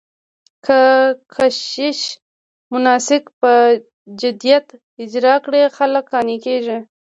[0.65, 0.79] که
[1.33, 1.99] کشیش
[2.71, 3.51] مناسک په
[4.21, 4.67] جديت
[5.03, 6.77] اجرا کړي، خلک قانع کېږي.